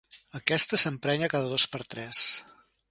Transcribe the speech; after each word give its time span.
Aquesta 0.39 0.79
s'emprenya 0.85 1.31
cada 1.35 1.53
dos 1.55 1.69
per 1.75 1.85
tres. 1.95 2.27